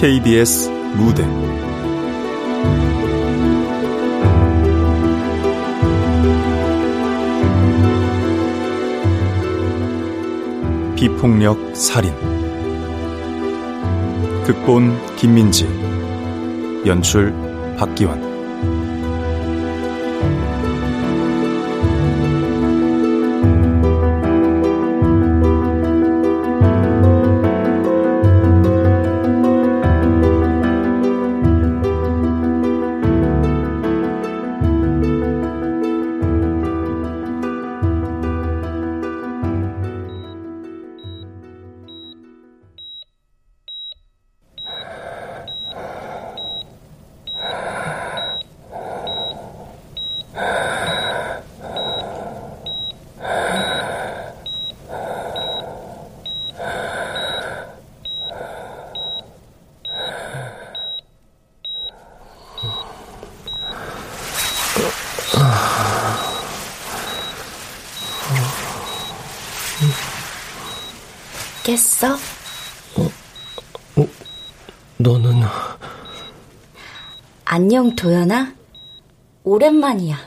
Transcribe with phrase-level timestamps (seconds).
[0.00, 1.22] KBS 무대.
[10.96, 12.14] 비폭력 살인.
[14.46, 15.68] 극본 김민지.
[16.86, 17.34] 연출
[17.76, 18.29] 박기환
[77.80, 78.54] 안녕, 도연아.
[79.42, 80.18] 오랜만이야.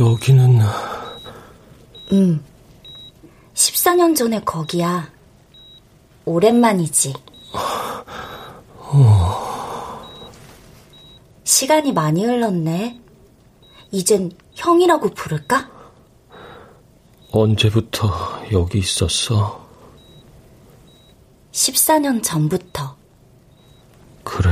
[0.00, 0.60] 여기는?
[2.10, 2.44] 응.
[3.54, 5.08] 14년 전에 거기야.
[6.24, 7.14] 오랜만이지.
[8.80, 10.02] 어...
[11.44, 13.00] 시간이 많이 흘렀네.
[13.92, 15.70] 이젠 형이라고 부를까?
[17.30, 18.08] 언제부터
[18.50, 19.64] 여기 있었어?
[21.52, 22.96] 14년 전부터.
[24.24, 24.50] 그래.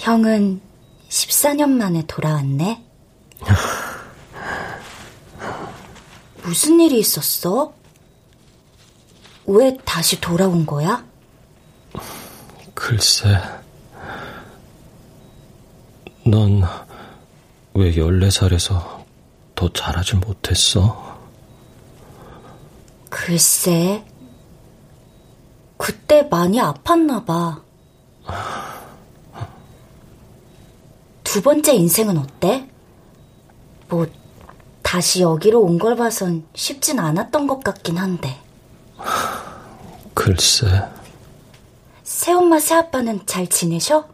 [0.00, 0.62] 형은
[1.10, 2.82] 14년 만에 돌아왔네.
[6.42, 7.74] 무슨 일이 있었어?
[9.44, 11.04] 왜 다시 돌아온 거야?
[12.74, 13.28] 글쎄.
[16.24, 16.62] 넌
[17.74, 19.04] 왜 14살에서
[19.54, 21.20] 더 잘하지 못했어?
[23.10, 24.02] 글쎄,
[25.76, 27.62] 그때 많이 아팠나 봐.
[31.30, 32.68] 두 번째 인생은 어때?
[33.88, 34.04] 뭐,
[34.82, 38.36] 다시 여기로 온 걸 봐선 쉽진 않았던 것 같긴 한데.
[40.12, 40.66] 글쎄.
[42.02, 44.08] 새엄마, 새아빠는 잘 지내셔?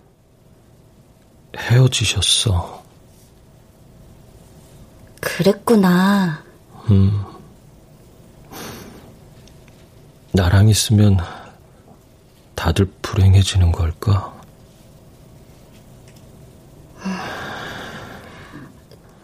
[1.56, 2.82] 헤어지셨어.
[5.22, 6.44] 그랬구나.
[6.90, 7.24] 음.
[10.32, 11.16] 나랑 있으면
[12.54, 14.35] 다들 불행해지는 걸까?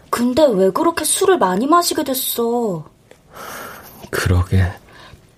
[0.09, 2.85] 근데 왜 그렇게 술을 많이 마시게 됐어?
[4.11, 4.71] 그러게.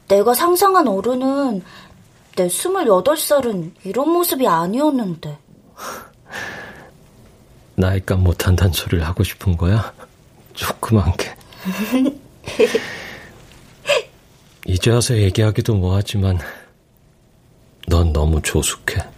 [0.08, 1.64] 내가 상상한 어른은
[2.36, 5.38] 내 28살은 이런 모습이 아니었는데.
[7.76, 9.94] 나이값 못한다는 소리를 하고 싶은 거야?
[10.54, 11.36] 조그만 게.
[14.68, 16.40] 이제 와서 얘기하기도 뭐하지만
[17.88, 19.15] 넌 너무 조숙해.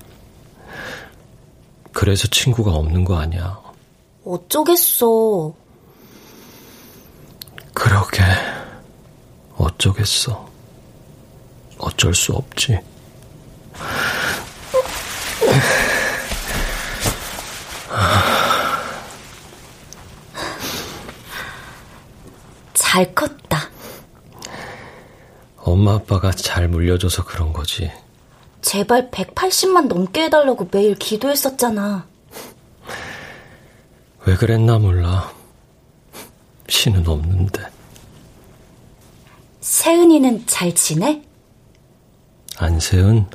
[1.97, 3.59] 그래서 친구가 없는 거 아니야.
[4.23, 5.51] 어쩌겠어.
[7.73, 8.21] 그러게.
[9.55, 10.47] 어쩌겠어.
[11.79, 12.77] 어쩔 수 없지.
[22.75, 23.71] 잘 컸다.
[25.57, 27.91] 엄마 아빠가 잘 물려줘서 그런 거지.
[28.61, 32.07] 제발 180만 넘게 해달라고 매일 기도했었잖아.
[34.25, 35.31] 왜 그랬나 몰라.
[36.67, 37.65] 신은 없는데.
[39.61, 41.21] 세은이는 잘 지내?
[42.57, 43.25] 안세은?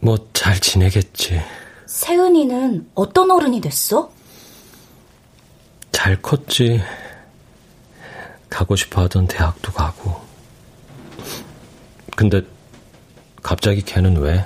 [0.00, 1.40] 뭐, 잘 지내겠지.
[1.86, 4.10] 세은이는 어떤 어른이 됐어?
[5.92, 6.82] 잘 컸지.
[8.50, 10.20] 가고 싶어 하던 대학도 가고.
[12.16, 12.42] 근데
[13.44, 14.42] 갑자기 걔는 왜?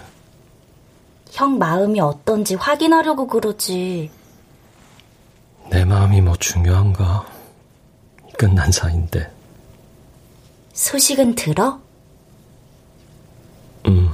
[1.30, 4.10] 형 마음이 어떤지 확인하려고 그러지.
[5.70, 7.24] 내 마음이 뭐 중요한가?
[8.36, 9.32] 끝난 사이인데.
[10.72, 11.80] 소식은 들어?
[13.86, 14.10] 음.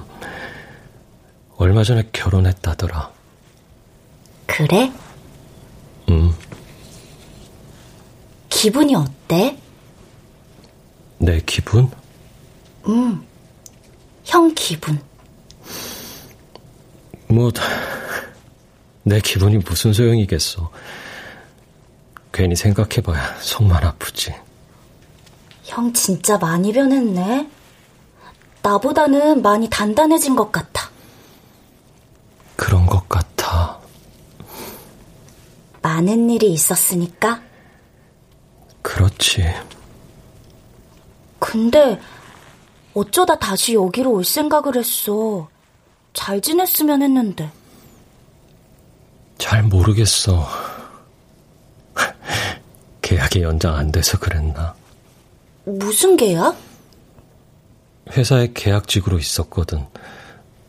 [1.57, 3.11] 얼마 전에 결혼했다더라.
[4.47, 4.93] 그래?
[6.11, 6.31] 음.
[8.51, 9.59] 기분이 어때?
[11.17, 11.91] 내 기분?
[12.87, 13.25] 응.
[14.25, 15.01] 형 기분.
[17.29, 17.51] 뭐,
[19.03, 20.71] 내 기분이 무슨 소용이겠어.
[22.33, 24.35] 괜히 생각해봐야 속만 아프지.
[25.65, 27.49] 형 진짜 많이 변했네.
[28.63, 30.91] 나보다는 많이 단단해진 것 같아.
[32.57, 33.79] 그런 것 같아.
[35.83, 37.43] 많은 일이 있었으니까?
[38.81, 39.45] 그렇지.
[41.39, 42.01] 근데
[42.95, 45.49] 어쩌다 다시 여기로 올 생각을 했어.
[46.13, 47.51] 잘 지냈으면 했는데.
[49.39, 50.47] 잘 모르겠어.
[53.03, 54.75] 계약이 연장 안 돼서 그랬나?
[55.65, 56.57] 무슨 계약?
[58.13, 59.85] 회사에 계약직으로 있었거든.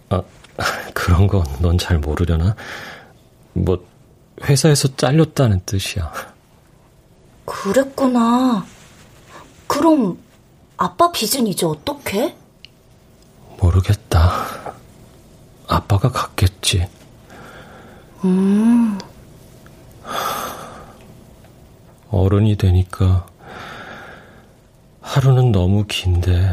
[0.10, 0.22] 아,
[0.94, 2.56] 그런 건 넌 잘 모르려나?
[3.54, 3.86] 뭐,
[4.44, 6.12] 회사에서 잘렸다는 뜻이야.
[7.46, 8.66] 그랬구나.
[9.68, 10.18] 그럼
[10.78, 12.36] 아빠 빚은 이제 어떻게?
[13.60, 14.46] 모르겠다.
[15.68, 16.88] 아빠가 갔겠지.
[18.24, 19.00] 음.
[22.12, 23.26] 어른이 되니까
[25.02, 26.50] 하루는 너무 긴데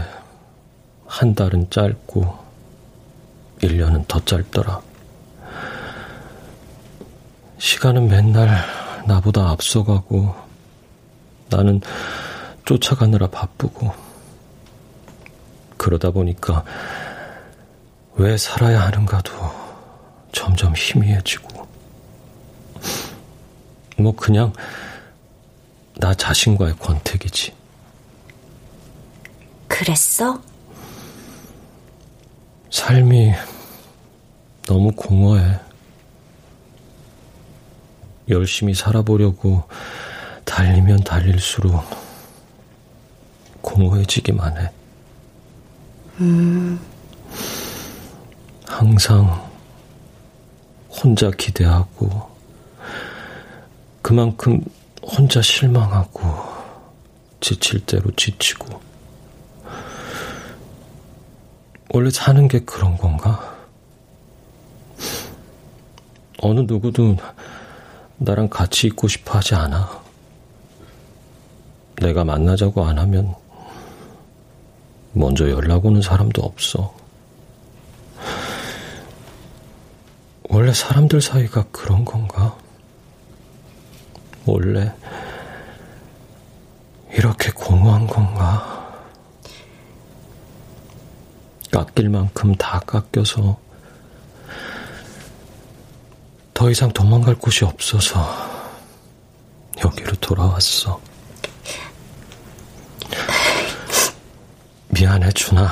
[1.07, 2.39] 한 달은 짧고
[3.61, 4.81] 1년은 더 짧더라.
[7.59, 8.49] 시간은 맨날
[9.07, 10.35] 나보다 앞서가고
[11.49, 11.81] 나는
[12.65, 13.93] 쫓아가느라 바쁘고
[15.83, 16.65] 그러다 보니까
[18.15, 19.33] 왜 살아야 하는가도
[20.31, 21.67] 점점 희미해지고
[23.99, 24.53] 뭐 그냥
[25.99, 27.53] 나 자신과의 권태기지.
[29.67, 30.41] 그랬어?
[32.71, 33.33] 삶이
[34.69, 35.59] 너무 공허해.
[38.29, 39.65] 열심히 살아보려고
[40.45, 41.85] 달리면 달릴수록
[43.63, 44.82] 공허해지기만 해.
[46.21, 46.79] 음.
[48.67, 49.51] 항상
[50.91, 52.31] 혼자 기대하고
[54.03, 54.61] 그만큼
[55.03, 56.21] 혼자 실망하고
[57.41, 58.81] 지칠 대로 지치고
[61.95, 63.55] 원래 사는 게 그런 건가?
[66.39, 67.17] 어느 누구도
[68.17, 70.03] 나랑 같이 있고 싶어 하지 않아.
[71.97, 73.35] 내가 만나자고 안 하면
[75.13, 76.95] 먼저 연락 오는 사람도 없어.
[80.45, 82.57] 원래 사람들 사이가 그런 건가?
[84.47, 84.93] 원래
[87.13, 88.73] 이렇게 공허한 건가?
[91.71, 93.59] 깎일 만큼 다 깎여서
[96.53, 98.27] 더 이상 도망갈 곳이 없어서
[99.83, 101.01] 여기로 돌아왔어.
[105.03, 105.69] 미안해, 준아.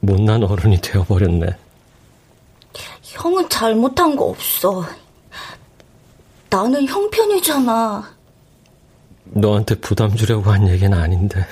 [0.00, 1.46] 못난 어른이 되어버렸네.
[3.02, 4.84] 형은 잘못한 거 없어.
[6.50, 8.12] 나는 형 편이잖아.
[9.26, 11.46] 너한테 부담 주려고 한 얘기는 아닌데.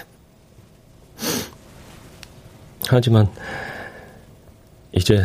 [2.89, 3.33] 하지만,
[4.91, 5.23] 이제,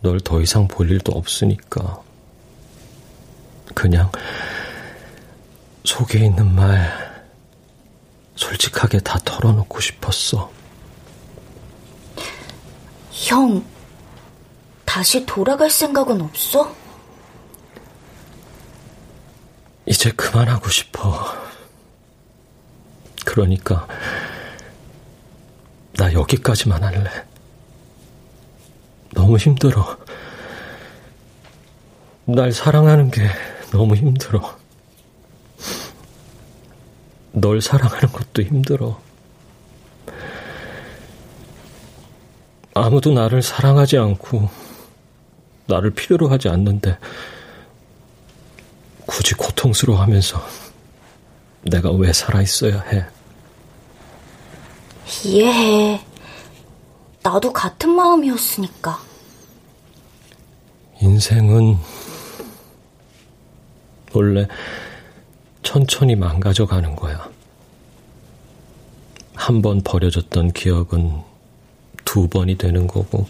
[0.00, 2.00] 널 더 이상 볼 일도 없으니까.
[3.74, 4.12] 그냥,
[5.82, 7.01] 속에 있는 말,
[8.42, 10.50] 솔직하게 다 털어놓고 싶었어.
[13.12, 13.64] 형,
[14.84, 16.74] 다시 돌아갈 생각은 없어?
[19.86, 21.24] 이제 그만하고 싶어.
[23.24, 23.86] 그러니까,
[25.96, 27.10] 나 여기까지만 할래.
[29.14, 29.96] 너무 힘들어.
[32.24, 33.28] 날 사랑하는 게
[33.70, 34.61] 너무 힘들어.
[37.32, 39.00] 널 사랑하는 것도 힘들어.
[42.74, 44.48] 아무도 나를 사랑하지 않고
[45.66, 46.98] 나를 필요로 하지 않는데
[49.06, 50.42] 굳이 고통스러워 하면서
[51.62, 53.06] 내가 왜 살아있어야 해?
[55.24, 56.00] 이해해.
[57.22, 58.98] 나도 같은 마음이었으니까.
[61.00, 61.76] 인생은
[64.12, 64.48] 원래
[65.62, 67.30] 천천히 망가져 가는 거야.
[69.34, 71.20] 한 번 버려졌던 기억은
[72.04, 73.26] 두 번이 되는 거고,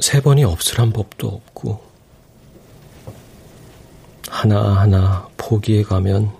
[0.00, 1.82] 세 번이 없으란 법도 없고,
[4.28, 6.30] 하나하나 포기해 가면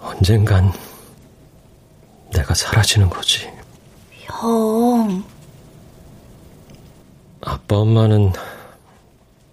[0.00, 0.72] 언젠간
[2.32, 3.48] 내가 사라지는 거지.
[4.22, 5.22] 형.
[7.42, 8.32] 아빠 엄마는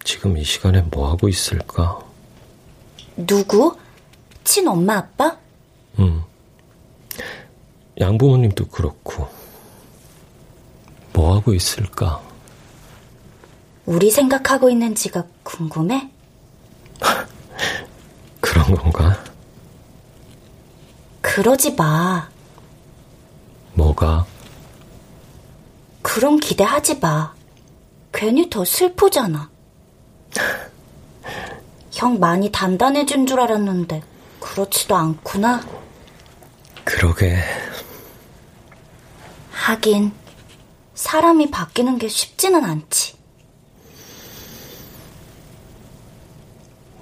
[0.09, 1.99] 지금 이 시간에 뭐 하고 있을까?
[3.15, 3.77] 누구?
[4.43, 5.37] 친엄마 아빠?
[5.99, 6.23] 응.
[7.99, 9.29] 양부모님도 그렇고.
[11.13, 12.23] 뭐 하고 있을까?
[13.85, 16.09] 우리 생각하고 있는지가 궁금해?
[18.41, 19.23] 그런 건가?
[21.21, 22.27] 그러지 마.
[23.75, 24.25] 뭐가?
[26.01, 27.31] 그런 기대하지 마.
[28.11, 29.51] 괜히 더 슬프잖아.
[31.91, 34.01] 형 많이 단단해진 줄 알았는데
[34.39, 35.61] 그렇지도 않구나.
[36.83, 37.37] 그러게.
[39.51, 40.13] 하긴
[40.95, 43.17] 사람이 바뀌는 게 쉽지는 않지.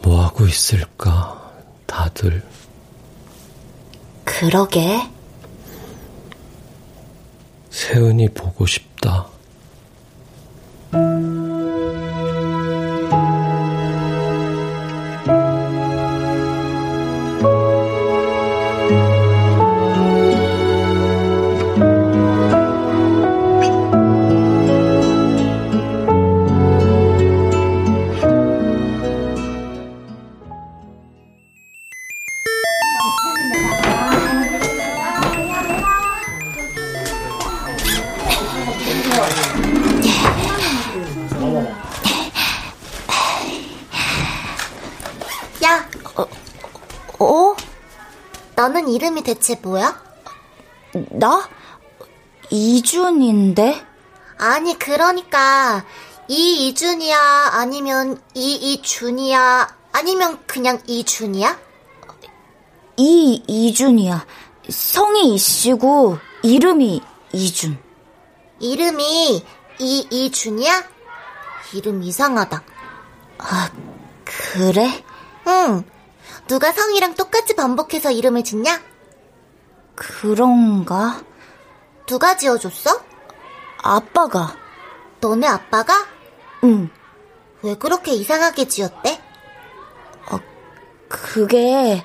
[0.01, 1.51] 뭐 하고 있을까,
[1.85, 2.43] 다들.
[4.23, 5.09] 그러게.
[7.69, 9.27] 세은이 보고 싶다.
[49.27, 50.01] 대체 뭐야?
[51.11, 51.49] 나?
[52.49, 53.85] 이준인데?
[54.37, 55.83] 아니, 그러니까,
[56.29, 57.49] 이 이준이야?
[57.51, 59.75] 아니면 이 이준이야?
[59.91, 61.59] 아니면 그냥 이준이야?
[62.95, 64.25] 이 이준이야.
[64.69, 67.01] 성이 이씨고, 이름이
[67.33, 67.77] 이준.
[68.61, 69.43] 이름이
[69.79, 70.83] 이 이준이야?
[71.73, 72.63] 이름 이상하다.
[73.39, 73.71] 아,
[74.23, 75.03] 그래?
[75.47, 75.83] 응.
[76.47, 78.86] 누가 성이랑 똑같이 반복해서 이름을 짓냐?
[79.97, 81.19] 그런가?
[82.05, 83.01] 누가 지어줬어?
[83.83, 84.55] 아빠가.
[85.19, 85.93] 너네 아빠가?
[86.63, 86.89] 응.
[87.63, 89.19] 왜 그렇게 이상하게 지었대?
[90.31, 90.39] 어,
[91.09, 92.03] 그게,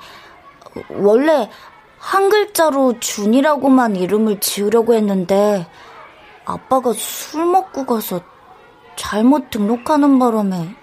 [0.89, 1.51] 원래
[1.99, 5.69] 한 글자로 준이라고만 이름을 지으려고 했는데,
[6.47, 8.23] 아빠가 술 먹고 가서
[8.97, 10.75] 잘못 등록하는 바람에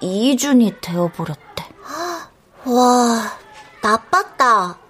[0.00, 1.68] 이준이 되어버렸대.
[2.66, 3.38] 와,
[3.80, 4.87] 나빴다.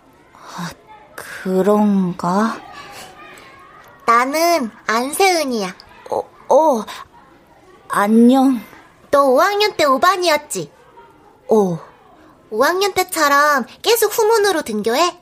[1.38, 2.60] 아, 그런가?
[4.06, 5.74] 나는 안세은이야.
[6.10, 6.18] 어,
[6.48, 6.84] 어,
[7.88, 8.60] 안녕.
[9.10, 10.70] 너 5학년 때 5반이었지?
[11.50, 11.78] 어.
[12.50, 15.20] 5학년 때처럼 계속 후문으로 등교해?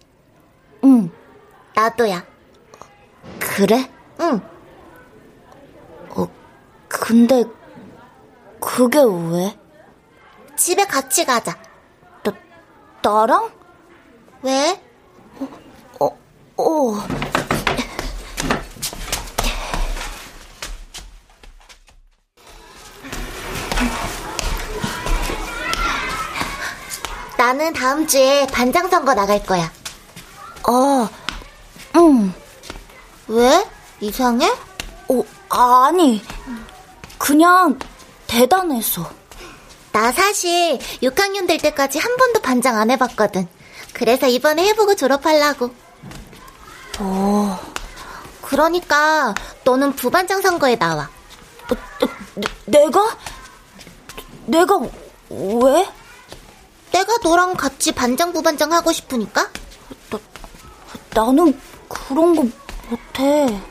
[0.85, 1.11] 응.
[1.75, 2.25] 나도야.
[3.41, 3.91] 그래?
[4.21, 4.41] 응.
[6.11, 6.29] 어,
[6.89, 7.45] 근데,
[8.61, 9.59] 그게 왜?
[10.57, 11.57] 집에 같이 가자.
[13.03, 13.53] 나랑?
[14.43, 14.86] 왜?
[16.57, 17.07] 어, 어.
[27.37, 29.71] 나는 다음 주에 반장 선거 나갈 거야.
[30.69, 31.09] 어,
[31.97, 32.33] 응.
[33.29, 33.65] 왜?
[34.01, 34.51] 이상해?
[35.09, 36.23] 어, 아니.
[37.19, 37.79] 그냥
[38.27, 39.09] 대단해서.
[39.93, 43.47] 나 사실 6학년 될 때까지 한 번도 반장 안 해봤거든.
[43.93, 45.71] 그래서 이번에 해보고 졸업하려고.
[46.99, 47.59] 어.
[48.43, 49.35] 그러니까
[49.65, 51.09] 너는 부반장 선거에 나와.
[51.71, 52.49] 어, 내,
[52.79, 53.17] 내가?
[54.47, 54.79] 내가
[55.31, 55.89] 왜?
[56.93, 59.51] 내가 너랑 같이 반장 부반장 하고 싶으니까?
[60.11, 60.19] 나,
[61.15, 62.47] 나는 그런 거
[62.89, 63.63] 못해.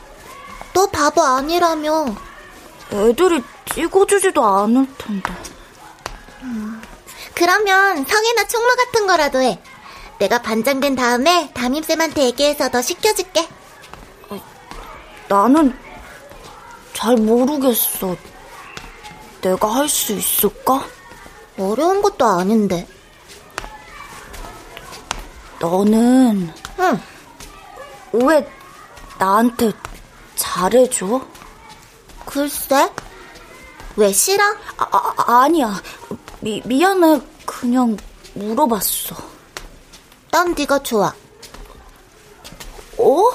[0.72, 2.14] 너 바보 아니라며.
[2.92, 3.42] 애들이
[3.72, 5.32] 찍어주지도 않을 텐데.
[6.42, 6.80] 음,
[7.34, 9.60] 그러면 성애나 총무 같은 거라도 해.
[10.18, 13.46] 내가 반장 된 다음에 담임쌤한테 얘기해서 너 시켜줄게.
[14.30, 14.40] 어,
[15.28, 15.76] 나는
[16.94, 18.16] 잘 모르겠어.
[19.42, 20.84] 내가 할 수 있을까?
[21.58, 22.86] 어려운 것도 아닌데.
[25.60, 27.00] 너는 응.
[28.12, 28.48] 왜
[29.18, 29.72] 나한테
[30.36, 31.20] 잘해줘?
[32.26, 32.90] 글쎄.
[33.96, 34.42] 왜 싫어?
[34.76, 35.80] 아, 아 아니야.
[36.40, 37.20] 미, 미안해.
[37.46, 37.96] 그냥
[38.34, 39.35] 물어봤어.
[40.36, 41.14] 난 네가 좋아.
[42.98, 43.30] 어?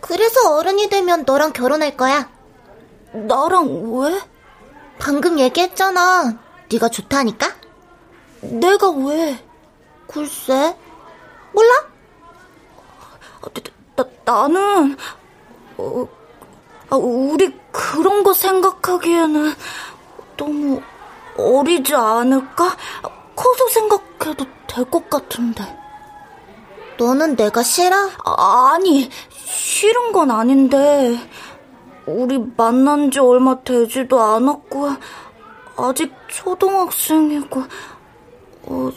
[0.00, 2.30] 그래서 어른이 되면 너랑 결혼할 거야.
[3.12, 4.18] 나랑 왜?
[4.98, 6.38] 방금 얘기했잖아.
[6.72, 7.46] 네가 좋다니까?
[8.40, 9.44] 내가 왜?
[10.06, 10.78] 글쎄.
[11.52, 11.86] 몰라?
[13.42, 13.50] 나,
[13.96, 14.96] 나, 나는
[15.76, 16.08] 어,
[16.88, 19.52] 아, 우리 그런 거 생각하기에는
[20.38, 20.80] 너무
[21.36, 22.74] 어리지 않을까?
[23.36, 25.64] 커서 생각 해도 될 것 같은데.
[26.98, 27.96] 너는 내가 싫어?
[28.24, 31.18] 아, 아니, 싫은 건 아닌데,
[32.06, 34.90] 우리 만난 지 얼마 되지도 않았고,
[35.76, 37.62] 아직 초등학생이고,
[38.64, 38.90] 어,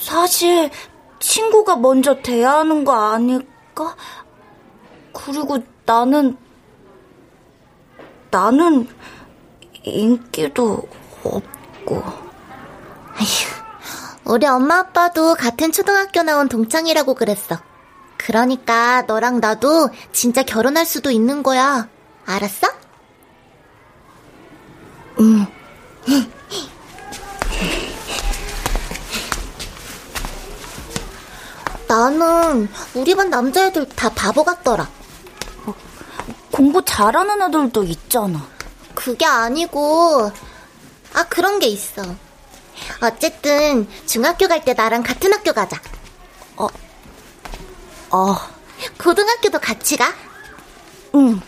[0.00, 0.70] 사실,
[1.18, 3.96] 친구가 먼저 돼야 하는 거 아닐까?
[5.12, 6.36] 그리고 나는,
[8.30, 8.88] 나는
[9.82, 10.88] 인기도
[11.24, 11.96] 없고.
[13.16, 13.69] 아휴,
[14.24, 17.58] 우리 엄마 아빠도 같은 초등학교 나온 동창이라고 그랬어.
[18.16, 21.88] 그러니까 너랑 나도 진짜 결혼할 수도 있는 거야.
[22.26, 22.68] 알았어?
[25.20, 25.46] 응.
[31.88, 34.88] 나는 우리 반 남자애들 다 바보 같더라.
[36.52, 38.46] 공부 잘하는 애들도 있잖아.
[38.94, 40.30] 그게 아니고,
[41.14, 42.02] 아, 그런 게 있어.
[43.00, 45.80] 어쨌든, 중학교 갈 때 나랑 같은 학교 가자.
[46.56, 46.66] 어,
[48.10, 48.36] 어,
[48.98, 50.12] 고등학교도 같이 가?
[51.14, 51.40] 응.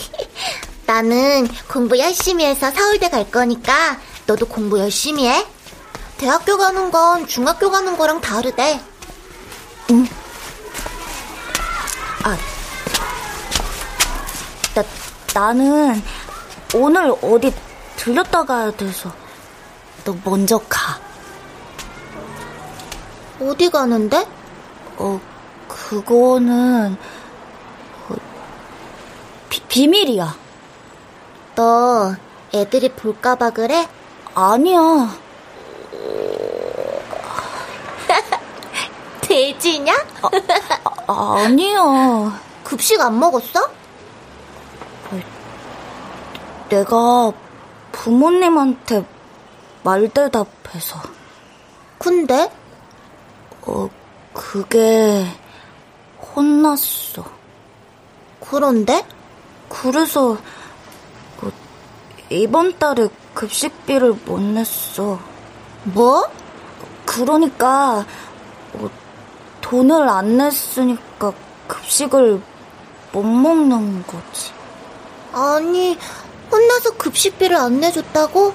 [0.86, 5.46] 나는 공부 열심히 해서 서울대 갈 거니까, 너도 공부 열심히 해.
[6.18, 8.80] 대학교 가는 건 중학교 가는 거랑 다르대.
[9.90, 10.06] 응.
[12.24, 12.36] 아,
[14.74, 14.84] 나,
[15.34, 16.02] 나는
[16.74, 17.52] 오늘 어디
[17.96, 19.12] 들렸다 가야 돼서
[20.10, 20.98] 너 먼저 가.
[23.40, 24.26] 어디 가는데?
[24.96, 25.20] 어,
[25.68, 26.96] 그거는
[28.08, 28.14] 어,
[29.48, 30.34] 비, 비밀이야.
[31.54, 32.16] 너
[32.52, 33.86] 애들이 볼까봐 그래?
[34.34, 34.80] 아니야.
[39.22, 39.94] 돼지냐?
[41.06, 42.40] 아, 아니야.
[42.64, 43.70] 급식 안 먹었어?
[46.68, 47.32] 내가
[47.92, 49.04] 부모님한테
[49.82, 51.00] 말대답해서.
[51.98, 52.50] 근데?
[53.62, 53.88] 어,
[54.32, 55.26] 그게
[56.34, 57.24] 혼났어.
[58.40, 59.04] 그런데?
[59.68, 60.32] 그래서
[61.42, 61.50] 어,
[62.30, 65.18] 이번 달에 급식비를 못 냈어.
[65.84, 66.28] 뭐?
[67.06, 68.04] 그러니까
[68.74, 68.90] 어,
[69.60, 71.32] 돈을 안 냈으니까
[71.68, 72.40] 급식을
[73.12, 74.52] 못 먹는 거지.
[75.32, 75.96] 아니,
[76.50, 78.54] 혼나서 급식비를 안 내줬다고?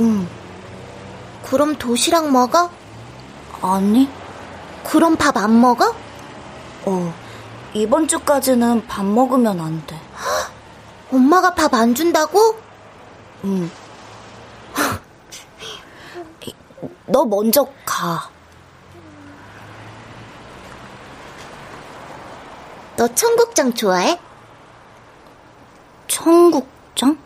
[0.00, 0.28] 응,
[1.44, 2.70] 그럼 도시락 먹어?
[3.62, 4.08] 아니?
[4.84, 5.94] 그럼 밥 안 먹어?
[6.86, 7.14] 어,
[7.74, 10.00] 이번 주까지는 밥 먹으면 안 돼.
[11.12, 12.58] 엄마가 밥 안 준다고?
[13.44, 13.70] 응.
[17.06, 18.30] 너 먼저 가.
[22.96, 24.18] 너 청국장 좋아해?
[26.08, 27.16] 청국장?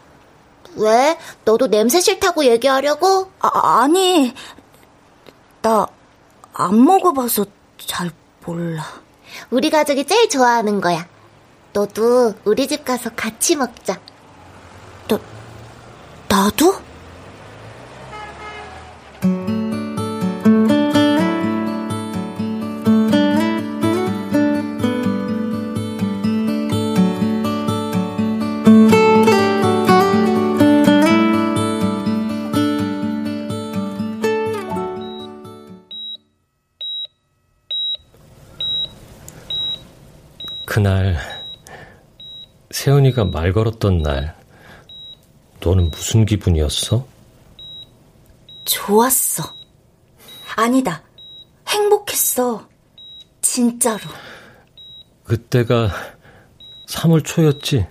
[0.77, 1.19] 왜?
[1.45, 3.31] 너도 냄새 싫다고 얘기하려고?
[3.41, 4.35] 아, 아니,
[5.63, 5.87] 나
[6.55, 7.47] 안 먹어봐서
[7.79, 8.11] 잘
[8.45, 8.85] 몰라.
[9.51, 11.07] 우리 가족이 제일 좋아하는 거야.
[11.73, 13.99] 너도 우리 집 가서 같이 먹자.
[15.09, 15.19] 나,
[16.29, 16.75] 나도?
[40.73, 41.19] 그날
[42.71, 44.35] 세연이가 말 걸었던 날
[45.61, 47.07] 너는 무슨 기분이었어?
[48.65, 49.55] 좋았어.
[50.57, 51.03] 아니다.
[51.69, 52.67] 행복했어.
[53.43, 54.01] 진짜로.
[55.25, 55.91] 그때가
[56.89, 57.87] 3월 초였지?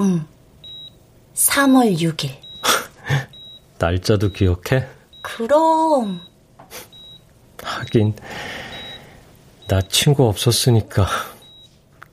[0.00, 0.24] 응.
[1.34, 2.36] 3월 6일.
[3.80, 4.86] 날짜도 기억해?
[5.22, 6.20] 그럼.
[7.64, 8.14] 하긴
[9.66, 11.08] 나 친구 없었으니까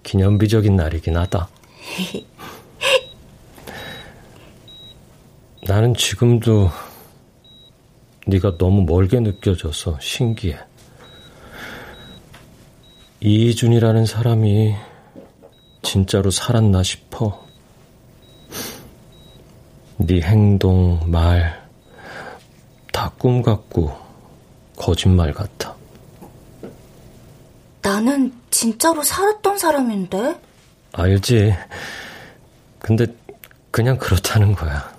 [0.04, 1.48] 기념비적인 날이긴 하다.
[5.66, 6.70] 나는 지금도
[8.28, 10.58] 네가 너무 멀게 느껴져서 신기해.
[13.22, 14.76] 이희준이라는 사람이
[15.82, 17.44] 진짜로 살았나 싶어.
[19.98, 21.64] 네 행동, 말,
[22.92, 23.96] 다 꿈 같고
[24.76, 25.76] 거짓말 같아.
[27.84, 30.40] 나는 진짜로 살았던 사람인데?
[30.94, 31.54] 알지.
[32.80, 33.06] 근데
[33.72, 34.92] 그냥 그렇다는 거야.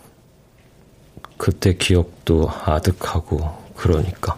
[1.38, 3.38] 그때 기억도 아득하고
[3.74, 4.36] 그러니까.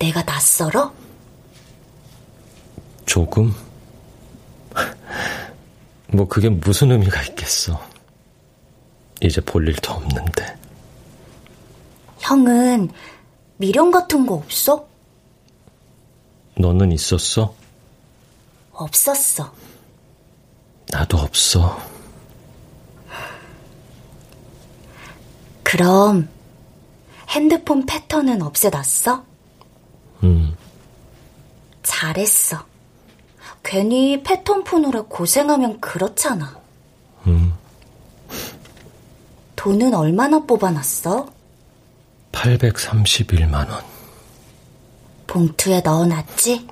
[0.00, 0.92] 내가 낯설어?
[3.06, 3.54] 조금?
[6.12, 7.80] 뭐 그게 무슨 의미가 있겠어.
[9.20, 10.56] 이제 볼 일도 없는데.
[12.18, 12.90] 형은
[13.58, 14.87] 미련 같은 거 없어?
[16.58, 17.54] 너는 있었어?
[18.72, 19.52] 없었어.
[20.90, 21.80] 나도 없어.
[25.62, 26.28] 그럼
[27.28, 29.24] 핸드폰 패턴은 없애놨어?
[30.24, 30.56] 음.
[31.82, 32.64] 잘했어.
[33.62, 36.58] 괜히 패턴 푸느라 고생하면 그렇잖아.
[37.26, 37.52] 음.
[39.56, 41.30] 돈은 얼마나 뽑아놨어?
[42.32, 43.97] 831만 원.
[45.38, 46.66] 봉투에 넣어놨지?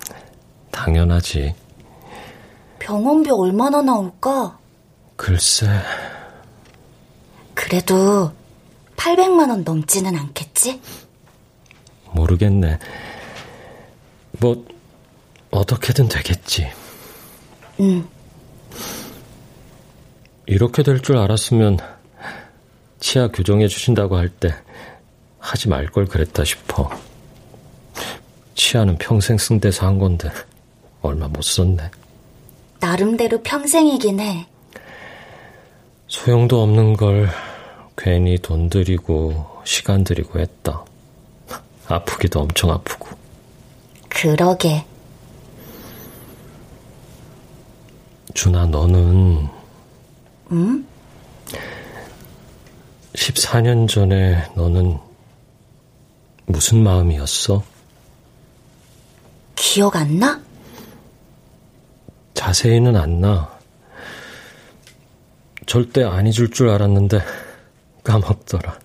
[0.72, 1.54] 당연하지.
[2.80, 4.58] 병원비 얼마나 나올까?
[5.14, 5.66] 글쎄.
[7.54, 8.32] 그래도
[8.96, 10.80] 800만 원 넘지는 않겠지?
[12.12, 12.78] 모르겠네.
[14.40, 14.64] 뭐,
[15.50, 16.70] 어떻게든 되겠지.
[17.80, 18.08] 응.
[20.46, 21.78] 이렇게 될 줄 알았으면
[23.00, 24.54] 치아 교정해 주신다고 할 때
[25.38, 26.90] 하지 말 걸 그랬다 싶어.
[28.56, 30.30] 치아는 평생 쓴 데서 한 건데
[31.02, 31.90] 얼마 못 썼네.
[32.80, 34.46] 나름대로 평생이긴 해.
[36.08, 37.28] 소용도 없는 걸
[37.96, 40.84] 괜히 돈 들이고 시간 들이고 했다.
[41.86, 43.08] 아프기도 엄청 아프고.
[44.08, 44.84] 그러게.
[48.34, 49.48] 준아, 너는
[50.52, 50.86] 응?
[53.14, 54.98] 14년 전에 너는
[56.46, 57.62] 무슨 마음이었어?
[59.56, 60.40] 기억 안 나?
[62.34, 63.56] 자세히는 안 나.
[65.66, 67.20] 절대 안 잊을 줄 알았는데
[68.04, 68.78] 까먹더라.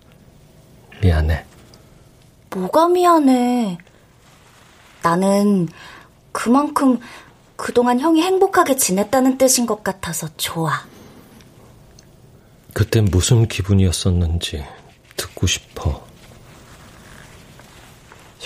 [1.02, 1.46] 미안해.
[2.50, 3.78] 뭐가 미안해.
[5.04, 5.68] 나는
[6.32, 7.00] 그만큼
[7.56, 10.84] 그동안 형이 행복하게 지냈다는 뜻인 것 같아서 좋아.
[12.74, 14.66] 그때 무슨 기분이었었는지
[15.18, 16.11] 듣고 싶어.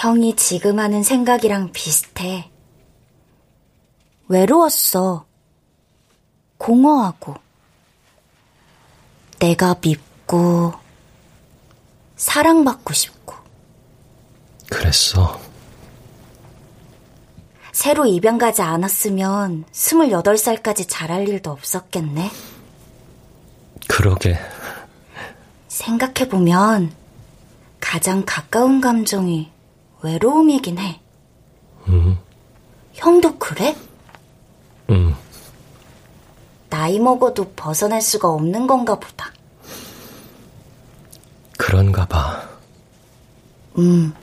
[0.06, 2.52] 형이 지금 하는 생각이랑 비슷해.
[4.28, 5.26] 외로웠어.
[6.60, 7.34] 공허하고.
[9.40, 10.74] 내가 밉고,
[12.18, 13.34] 사랑받고 싶고.
[14.70, 15.42] 그랬어.
[17.72, 22.30] 새로 입양 가지 않았으면 28살까지 잘할 일도 없었겠네.
[23.88, 24.38] 그러게.
[25.68, 26.94] 생각해보면
[27.80, 29.55] 가장 가까운 감정이
[30.06, 31.02] 외로움이긴 해.
[31.88, 32.18] 음,
[32.94, 33.76] 형도 그래?
[34.92, 35.16] 음.
[36.70, 39.32] 나이 먹어도 벗어날 수가 없는 건가 보다.
[41.58, 42.48] 그런가 봐.
[43.80, 44.14] 음.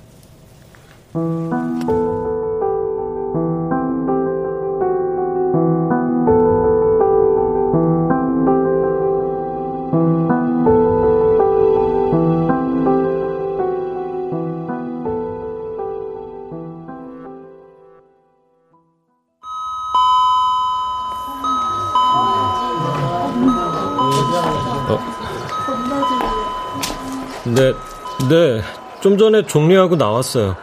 [28.32, 28.62] 네.
[29.02, 30.56] 좀 전에 정리하고 나왔어요.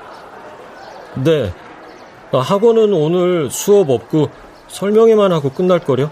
[1.24, 1.54] 네.
[2.32, 4.32] 아, 학원은 오늘 수업 없고
[4.70, 6.10] 설명회만 하고 끝날 거려?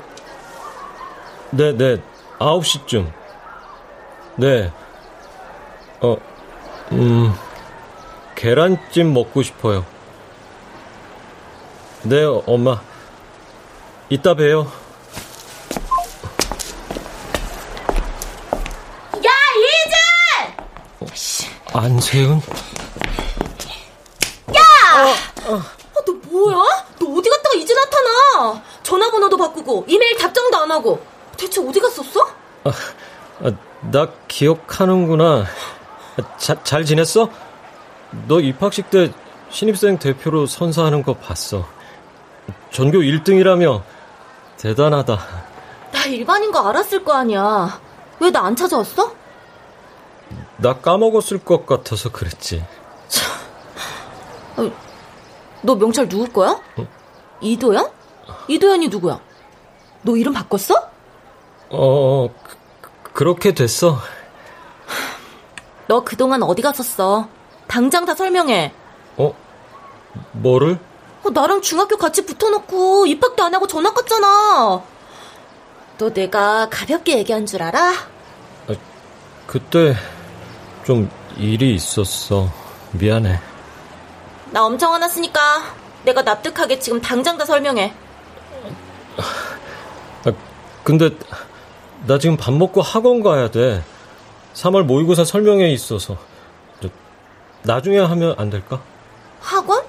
[1.50, 1.98] 네, 네.
[2.38, 3.12] 9시쯤.
[4.36, 4.72] 네.
[6.02, 6.18] 어,
[6.92, 7.34] 음,
[8.36, 9.84] 계란찜 먹고 싶어요.
[12.04, 12.80] 네, 엄마.
[14.10, 14.68] 이따 봬요.
[21.78, 22.42] 안세윤?
[25.50, 25.64] 아,
[26.06, 26.56] 너 뭐야?
[27.00, 28.62] 너 어디 갔다가 이제 나타나?
[28.84, 31.00] 전화번호도 바꾸고 이메일 답장도 안 하고
[31.38, 32.22] 대체 어디 갔었어?
[32.64, 32.72] 아,
[33.44, 33.52] 아,
[33.92, 35.46] 나 기억하는구나.
[36.38, 37.30] 자, 잘 지냈어?
[38.28, 39.12] 너 입학식 때
[39.52, 41.68] 신입생 대표로 선사하는 거 봤어.
[42.72, 43.84] 전교 1등이라며
[44.58, 45.28] 대단하다.
[45.92, 47.80] 나 일반인 거 알았을 거 아니야.
[48.20, 49.14] 왜 나 안 찾아왔어?
[50.58, 52.66] 나 까먹었을 것 같아서 그랬지.
[54.58, 54.72] 어,
[55.62, 56.60] 너 명찰 누구 거야?
[56.80, 56.88] 응?
[57.42, 57.90] 이도현?
[58.48, 59.20] 이도현이 누구야?
[60.02, 60.90] 너 이름 바꿨어?
[61.70, 62.30] 어,
[62.82, 64.00] 그, 그렇게 됐어.
[65.88, 67.28] 너 그동안 어디 갔었어?
[67.68, 68.74] 당장 다 설명해.
[69.18, 69.34] 어?
[70.32, 70.80] 뭐를?
[71.24, 74.82] 어, 나랑 중학교 같이 붙어놓고 입학도 안 하고 전학 갔잖아.
[75.98, 77.92] 너 내가 가볍게 얘기한 줄 알아?
[77.92, 78.74] 아,
[79.46, 79.96] 그때
[80.88, 82.50] 좀 일이 있었어.
[82.94, 83.42] 미안해.
[84.52, 85.42] 나 엄청 화났으니까
[86.06, 87.94] 내가 납득하게 지금 당장 다 설명해.
[89.18, 90.32] 아,
[90.86, 91.10] 근데
[92.06, 93.84] 나 지금 밥 먹고 학원 가야 돼.
[94.54, 96.16] 3월 모의고사 설명회 있어서.
[97.64, 98.82] 나중에 하면 안 될까?
[99.42, 99.84] 학원?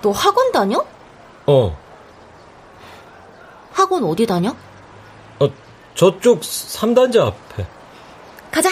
[0.00, 0.86] 너 학원 다녀?
[1.46, 1.76] 어.
[3.72, 4.54] 학원 어디 다녀?
[5.40, 5.48] 어,
[5.96, 7.66] 저쪽 3단지 앞에.
[8.52, 8.70] 가자.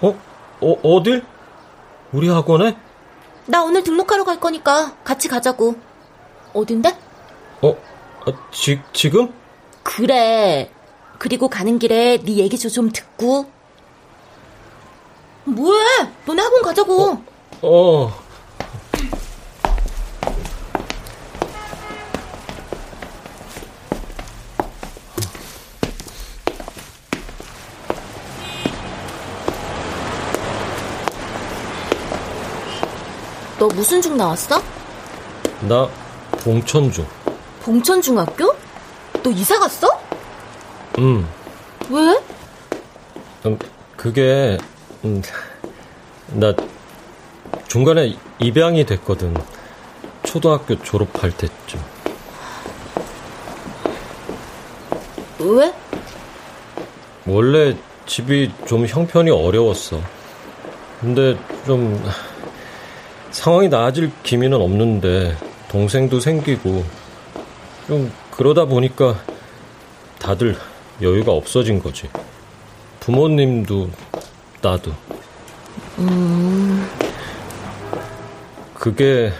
[0.00, 0.29] 어?
[0.60, 1.24] 어, 어딜?
[2.12, 2.76] 우리 학원에?
[3.46, 5.76] 나 오늘 등록하러 갈 거니까 같이 가자고.
[6.52, 6.96] 어딘데?
[7.62, 7.76] 어?
[8.26, 9.32] 아, 지, 지금?
[9.82, 10.70] 그래.
[11.18, 13.50] 그리고 가는 길에 네 얘기 좀 듣고.
[15.44, 16.10] 뭐해?
[16.26, 17.12] 너네 학원 가자고.
[17.12, 17.22] 어.
[17.62, 18.29] 어.
[33.60, 34.58] 너 무슨 중 나왔어?
[35.68, 35.86] 나
[36.42, 37.06] 봉천중.
[37.62, 38.56] 봉천중학교?
[39.22, 39.86] 너 이사 갔어?
[40.98, 41.28] 응.
[41.90, 42.18] 왜?
[43.44, 43.58] 음,
[43.98, 44.56] 그게
[45.04, 45.20] 음,
[46.28, 46.54] 나
[47.68, 49.34] 중간에 입양이 됐거든.
[50.22, 51.80] 초등학교 졸업할 때쯤.
[55.40, 55.74] 왜?
[57.26, 60.00] 원래 집이 좀 형편이 어려웠어.
[61.02, 62.02] 근데 좀
[63.30, 65.36] 상황이 나아질 기미는 없는데
[65.68, 66.84] 동생도 생기고
[67.86, 69.20] 좀 그러다 보니까
[70.18, 70.56] 다들
[71.00, 72.08] 여유가 없어진 거지.
[73.00, 73.90] 부모님도
[74.60, 74.92] 나도.
[75.98, 76.88] 음.
[78.74, 79.32] 그게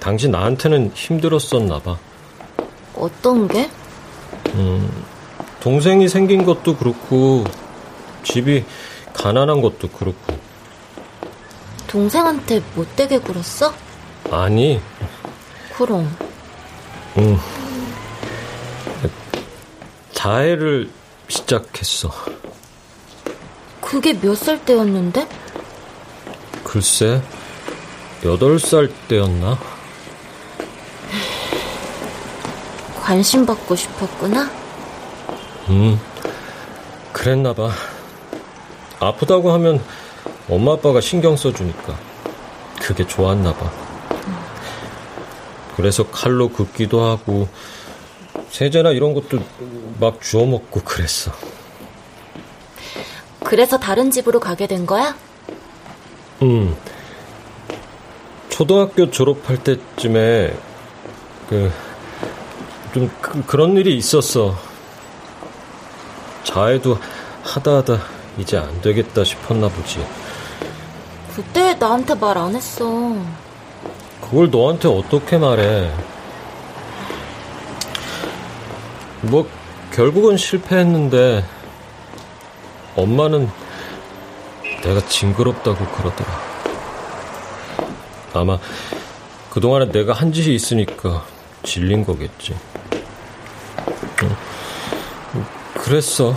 [0.00, 1.96] 당시 나한테는 힘들었었나 봐.
[2.94, 3.68] 어떤 게?
[4.54, 5.04] 음,
[5.60, 7.44] 동생이 생긴 것도 그렇고
[8.22, 8.64] 집이
[9.12, 10.45] 가난한 것도 그렇고.
[11.86, 13.72] 동생한테 못되게 굴었어?
[14.30, 14.80] 아니.
[15.76, 16.14] 그럼.
[17.18, 17.38] 응.
[20.12, 20.90] 자해를
[21.28, 22.10] 시작했어.
[23.80, 25.28] 그게 몇 살 때였는데?
[26.64, 27.22] 글쎄,
[28.24, 29.56] 여덟 살 때였나?
[33.00, 34.50] 관심 받고 싶었구나?
[35.68, 36.00] 음,
[37.12, 37.70] 그랬나봐.
[38.98, 39.80] 아프다고 하면
[40.48, 41.96] 엄마 아빠가 신경 써주니까
[42.80, 43.70] 그게 좋았나 봐.
[45.76, 47.48] 그래서 칼로 긋기도 하고
[48.50, 49.40] 세제나 이런 것도
[50.00, 51.32] 막 주워 먹고 그랬어.
[53.44, 55.14] 그래서 다른 집으로 가게 된 거야?
[56.42, 56.76] 음.
[58.48, 60.56] 초등학교 졸업할 때쯤에
[61.48, 61.86] 그
[62.96, 64.56] 좀 그, 런 일이 있었어.
[66.44, 66.98] 자해도
[67.42, 67.98] 하다 하다
[68.38, 70.02] 이제 안 되겠다 싶었나 보지.
[71.36, 73.14] 그때 나한테 말 안 했어.
[74.22, 75.92] 그걸 너한테 어떻게 말해?
[79.20, 79.46] 뭐
[79.92, 81.44] 결국은 실패했는데
[82.96, 83.50] 엄마는
[84.82, 86.30] 내가 징그럽다고 그러더라.
[88.32, 88.58] 아마
[89.50, 91.24] 그동안에 내가 한 짓이 있으니까
[91.62, 92.56] 질린 거겠지.
[95.74, 96.34] 그랬어.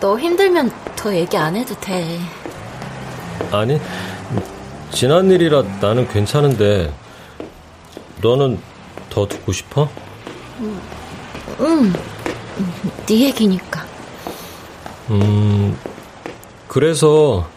[0.00, 2.18] 너 힘들면 더 얘기 안 해도 돼.
[3.50, 3.80] 아니,
[4.90, 6.92] 지난 일이라 나는 괜찮은데,
[8.20, 8.58] 너는
[9.10, 9.88] 더 듣고 싶어?
[10.60, 10.80] 응,
[11.60, 11.92] 응.
[13.06, 13.84] 네 얘기니까.
[15.10, 15.78] 음,
[16.66, 17.48] 그래서,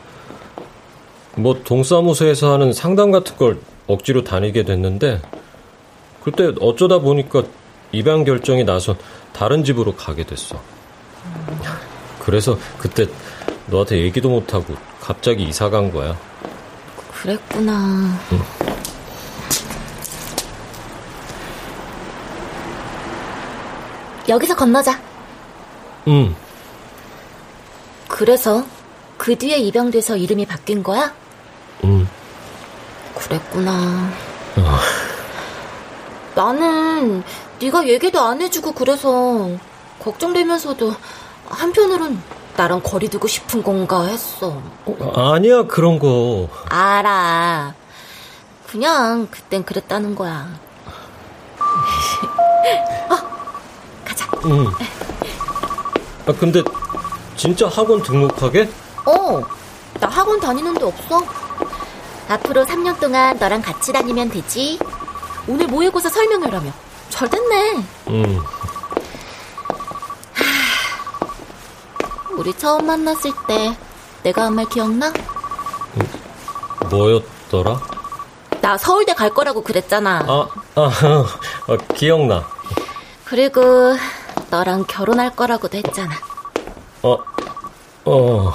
[1.36, 5.21] 뭐, 동사무소에서 하는 상담 같은 걸 억지로 다니게 됐는데,
[6.23, 7.43] 그때 어쩌다 보니까
[7.91, 8.95] 입양 결정이 나서
[9.34, 10.62] 다른 집으로 가게 됐어.
[12.19, 13.08] 그래서 그때
[13.67, 16.15] 너한테 얘기도 못하고 갑자기 이사 간 거야.
[17.11, 17.71] 그랬구나.
[18.31, 18.41] 응.
[24.29, 24.99] 여기서 건너자.
[26.07, 26.35] 응.
[28.07, 28.63] 그래서
[29.17, 31.13] 그 뒤에 입양돼서 이름이 바뀐 거야?
[31.83, 32.07] 응.
[33.15, 33.71] 그랬구나.
[34.57, 34.77] 어.
[36.35, 37.23] 나는
[37.59, 39.49] 네가 얘기도 안 해주고 그래서
[39.99, 40.93] 걱정되면서도
[41.49, 42.21] 한편으론
[42.62, 44.62] 나랑 거리 두고 싶은 건가 했어.
[44.86, 46.47] 어, 아니야, 그런 거.
[46.69, 47.74] 알아.
[48.69, 50.47] 그냥 그땐 그랬다는 거야.
[53.10, 53.17] 어,
[54.06, 54.30] 가자.
[54.45, 54.67] 응.
[56.28, 56.62] 아, 근데
[57.36, 58.69] 진짜 학원 등록하게?
[59.08, 59.41] 어,
[60.00, 61.19] 나 학원 다니는 데 없어.
[62.30, 64.78] 앞으로 3년 동안 너랑 같이 다니면 되지.
[65.47, 66.71] 오늘 모의고사 설명회라며.
[67.10, 67.84] 잘 됐네.
[68.10, 68.39] 응.
[72.41, 73.75] 우리 처음 만났을 때
[74.23, 75.13] 내가 한 말 기억나?
[76.89, 77.80] 뭐였더라?
[78.62, 80.25] 나 서울대 갈 거라고 그랬잖아.
[80.27, 80.91] 아, 아,
[81.67, 82.43] 아 기억나.
[83.25, 83.62] 그리고
[84.49, 86.15] 너랑 결혼할 거라고도 했잖아.
[87.04, 87.17] 어,
[88.06, 88.51] 어.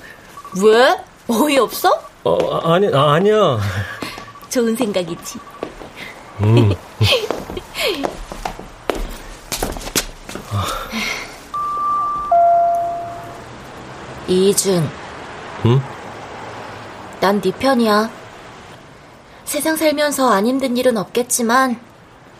[0.62, 0.96] 왜?
[1.28, 1.90] 어이없어?
[2.24, 3.58] 어, 아니, 아, 아니야.
[4.48, 5.38] 좋은 생각이지.
[6.40, 6.74] 음.
[14.28, 14.88] 이준.
[15.64, 15.80] 응?
[17.20, 18.10] 난 네 편이야.
[19.44, 21.80] 세상 살면서 안 힘든 일은 없겠지만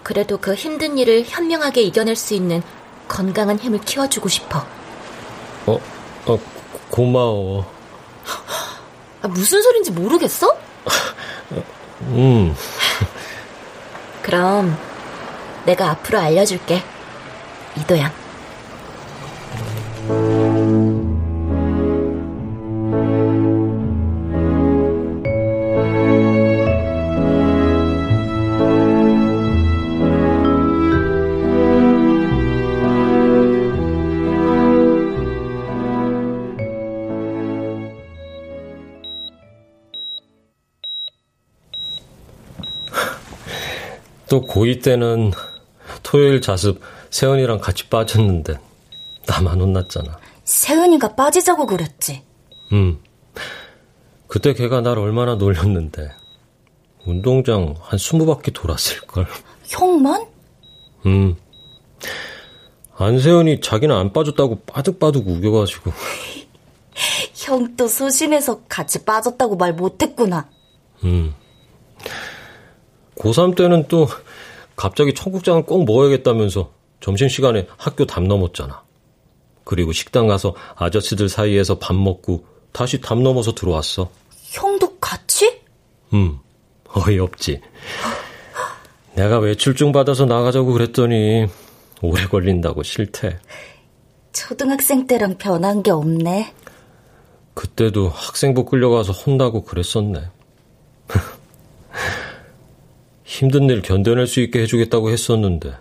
[0.02, 2.62] 그래도 그 힘든 일을 현명하게 이겨낼 수 있는
[3.08, 4.64] 건강한 힘을 키워주고 싶어.
[5.66, 5.80] 어,
[6.26, 6.38] 어
[6.90, 7.66] 고마워.
[9.22, 10.54] 아, 무슨 소린지 모르겠어?
[12.02, 12.54] 음.
[14.22, 14.76] 그럼
[15.64, 16.82] 내가 앞으로 알려줄게.
[17.78, 18.12] 이도양.
[44.28, 45.32] 또 고2 때는
[46.02, 48.58] 토요일 자습 세연이랑 같이 빠졌는데
[49.26, 50.18] 나만 혼났잖아.
[50.44, 52.22] 세은이가 빠지자고 그랬지.
[52.72, 52.98] 음.
[54.26, 56.10] 그때 걔가 날 얼마나 놀렸는데.
[57.06, 59.26] 운동장 한 스무 바퀴 돌았을걸.
[59.64, 60.26] 형만?
[61.06, 61.36] 음.
[62.96, 65.92] 안세연이 자기는 안 빠졌다고 빠득빠득 우겨가지고.
[67.34, 70.50] 형 또 소심해서 같이 빠졌다고 말 못했구나.
[71.04, 71.34] 음.
[73.18, 74.08] 고3 때는 또
[74.76, 78.82] 갑자기 청국장을 꼭 먹어야겠다면서 점심시간에 학교 담 넘었잖아.
[79.64, 84.10] 그리고 식당 가서 아저씨들 사이에서 밥 먹고 다시 담 넘어서 들어왔어.
[84.44, 85.60] 형도 같이?
[86.14, 86.38] 음,
[86.94, 87.60] 어이없지.
[89.14, 91.46] 내가 외출증 받아서 나가자고 그랬더니
[92.02, 93.38] 오래 걸린다고 싫대.
[94.32, 96.54] 초등학생 때랑 변한 게 없네.
[97.54, 100.20] 그때도 학생부 끌려가서 혼나고 그랬었네.
[103.28, 105.74] 힘든 일 견뎌낼 수 있게 해주겠다고 했었는데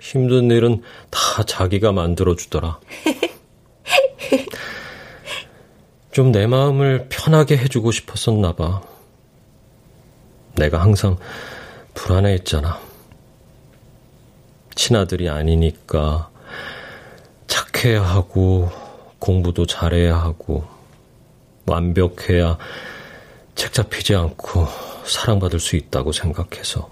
[0.00, 2.80] 힘든 일은 다 자기가 만들어주더라.
[6.10, 8.80] 좀 내 마음을 편하게 해주고 싶었었나 봐.
[10.54, 11.18] 내가 항상
[11.92, 12.80] 불안해했잖아.
[14.74, 16.30] 친아들이 아니니까
[17.46, 18.70] 착해야 하고
[19.18, 20.64] 공부도 잘해야 하고
[21.66, 22.56] 완벽해야
[23.54, 24.66] 책 잡히지 않고
[25.06, 26.88] 사랑받을 수 있다고 생각해서.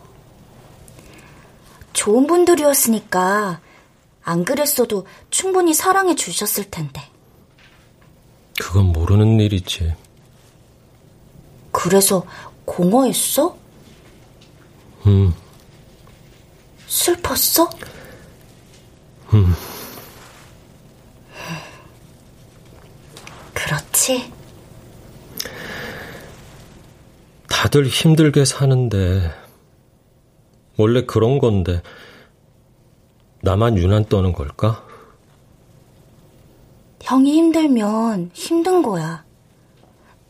[1.92, 3.60] 좋은 분들이었으니까
[4.22, 7.02] 안 그랬어도 충분히 사랑해 주셨을 텐데.
[8.60, 9.94] 그건 모르는 일이지.
[11.70, 12.24] 그래서
[12.64, 13.56] 공허했어?
[15.06, 15.34] 음.
[16.86, 17.68] 슬펐어?
[19.34, 19.54] 음.
[23.54, 24.32] 그렇지.
[27.52, 29.30] 다들 힘들게 사는데,
[30.78, 31.82] 원래 그런 건데,
[33.42, 34.82] 나만 유난 떠는 걸까?
[37.02, 39.22] 형이 힘들면 힘든 거야.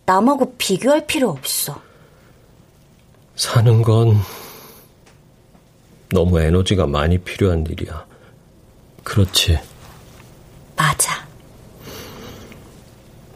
[0.05, 1.81] 남하고 비교할 필요 없어.
[3.37, 4.17] 사는 건
[6.11, 8.05] 너무 에너지가 많이 필요한 일이야.
[9.05, 9.61] 그렇지.
[10.75, 11.25] 맞아.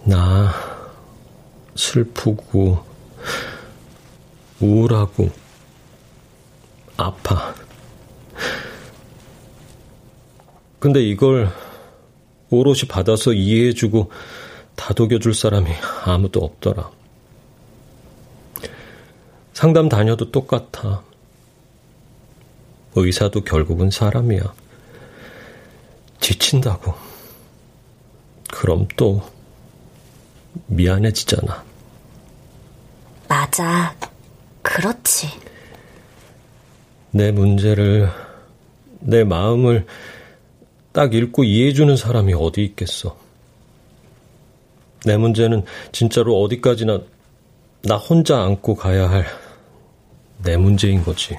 [0.03, 0.53] 나
[1.77, 2.85] 슬프고
[4.61, 5.31] 우울하고
[6.97, 7.55] 아파.
[10.79, 11.51] 근데 이걸
[12.51, 14.11] 오롯이 받아서 이해해주고
[14.77, 15.71] 다독여줄 사람이
[16.05, 16.90] 아무도 없더라.
[19.53, 21.03] 상담 다녀도 똑같아.
[22.95, 24.55] 의사도 결국은 사람이야.
[26.21, 26.95] 지친다고.
[28.53, 29.23] 그럼 또
[30.66, 31.64] 미안해지잖아.
[33.29, 33.95] 맞아.
[34.66, 35.29] 그렇지.
[37.11, 38.11] 내 문제를,
[39.00, 39.87] 내 마음을
[40.92, 43.17] 딱 읽고 이해해주는 사람이 어디 있겠어.
[45.04, 47.00] 내 문제는 진짜로 어디까지나
[47.83, 49.46] 나 혼자 안고 가야 할
[50.42, 51.37] 내 문제인 거지.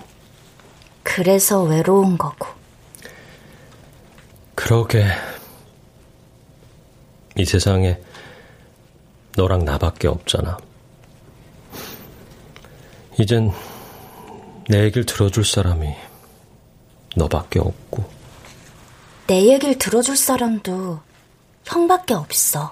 [1.03, 2.47] 그래서 외로운 거고.
[4.55, 5.05] 그러게.
[7.37, 7.99] 이 세상에
[9.35, 10.57] 너랑 나밖에 없잖아.
[13.19, 13.51] 이젠
[14.69, 15.95] 내 얘기를 들어줄 사람이
[17.15, 18.03] 너밖에 없고.
[19.25, 20.99] 내 얘기를 들어줄 사람도
[21.65, 22.71] 형밖에 없어.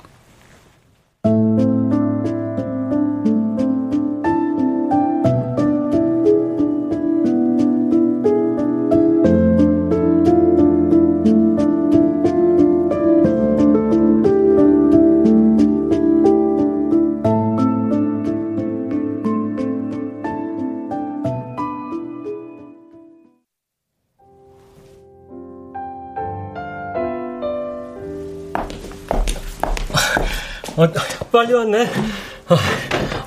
[31.45, 31.87] 빨리 왔네.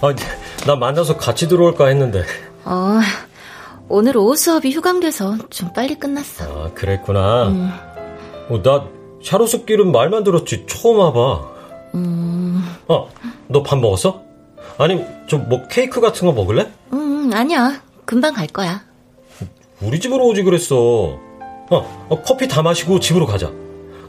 [0.00, 0.14] 아,
[0.66, 2.24] 나 만나서 같이 들어올까 했는데.
[2.64, 2.98] 어,
[3.88, 6.44] 오늘 오후 수업이 휴강돼서 좀 빨리 끝났어.
[6.44, 7.48] 아, 그랬구나.
[7.48, 7.70] 음.
[8.48, 8.88] 어, 나
[9.22, 11.48] 샤로스길은 말만 들었지 처음 와봐.
[11.94, 12.64] 음.
[12.88, 13.08] 어,
[13.46, 14.20] 너 밥 먹었어?
[14.78, 16.68] 아니, 좀뭐 케이크 같은 거 먹을래?
[16.92, 17.80] 음, 아니야.
[18.04, 18.82] 금방 갈 거야.
[19.80, 20.76] 우리 집으로 오지 그랬어.
[20.76, 23.52] 어, 어 커피 다 마시고 집으로 가자.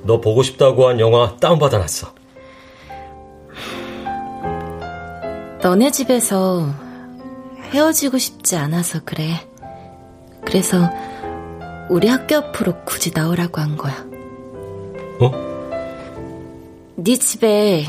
[0.04, 2.19] 너 보고 싶다고 한 영화 다운받아놨어.
[5.62, 6.68] 너네 집에서
[7.72, 9.46] 헤어지고 싶지 않아서 그래.
[10.46, 10.78] 그래서
[11.90, 13.94] 우리 학교 앞으로 굳이 나오라고 한 거야.
[15.20, 15.32] 어?
[16.96, 17.86] 네 집에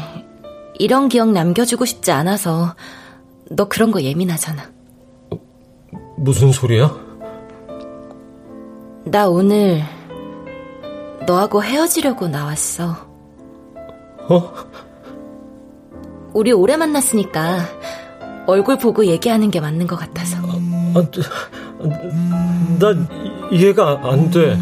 [0.79, 2.75] 이런 기억 남겨주고 싶지 않아서
[3.51, 4.63] 너 그런 거 예민하잖아.
[6.17, 6.91] 무슨 소리야?
[9.05, 9.83] 나 오늘
[11.27, 12.97] 너하고 헤어지려고 나왔어.
[14.29, 14.70] 어?
[16.33, 17.59] 우리 오래 만났으니까
[18.47, 20.39] 얼굴 보고 얘기하는 게 맞는 것 같아서.
[20.95, 21.07] 아,
[22.79, 22.95] 나
[23.51, 24.59] 이해가 안 돼.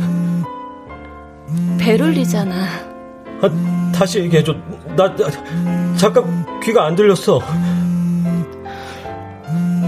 [1.78, 2.54] 베롤리잖아.
[3.42, 4.54] 아, 다시 얘기해줘.
[4.96, 7.40] 나, 나 잠깐 귀가 안 들렸어.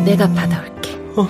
[0.04, 0.92] 내가 받아올게.
[1.16, 1.28] 어?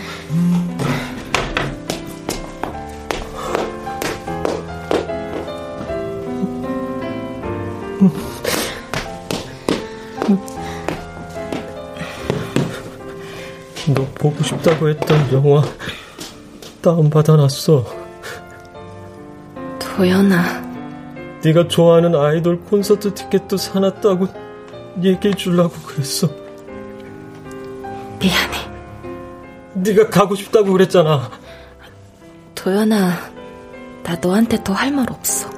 [14.21, 15.63] 보고 싶다고 했던 영화
[16.83, 17.87] 다운받아놨어.
[19.79, 20.61] 도연아.
[21.43, 24.29] 네가 좋아하는 아이돌 콘서트 티켓도 사놨다고
[25.03, 26.29] 얘기해 주려고 그랬어.
[28.21, 28.71] 미안해.
[29.75, 31.31] 네가 가고 싶다고 그랬잖아.
[32.55, 33.11] 도연아,
[34.03, 35.49] 나 너한테 더 할 말 없어.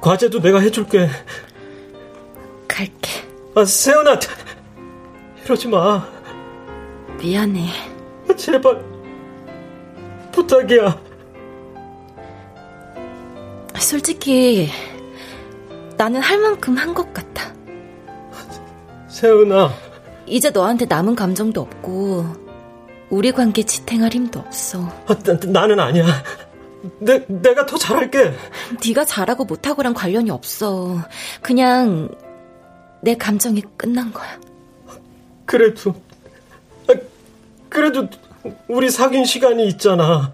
[0.00, 1.10] 과제도 내가 해줄게.
[2.66, 3.10] 갈게.
[3.54, 4.18] 아, 세연아,
[5.44, 6.06] 이러지 마.
[7.20, 7.68] 미안해.
[8.36, 8.84] 제발,
[10.32, 11.00] 부탁이야.
[13.78, 14.68] 솔직히
[15.96, 17.52] 나는 할 만큼 한 것 같아.
[19.08, 19.72] 세은아.
[20.26, 22.26] 이제 너한테 남은 감정도 없고
[23.10, 24.80] 우리 관계 지탱할 힘도 없어.
[25.06, 25.14] 아,
[25.46, 26.04] 나, 는 아니야.
[27.00, 28.32] 내, 내가 더 잘할게.
[28.86, 30.98] 네가 잘하고 못하고랑 관련이 없어.
[31.40, 32.10] 그냥
[33.02, 34.38] 내 감정이 끝난 거야.
[35.46, 36.07] 그래도 아,
[37.68, 38.08] 그래도
[38.68, 40.32] 우리 사귄 시간이 있잖아.